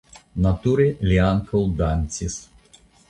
[0.45, 2.39] Nature li ankaŭ dancis.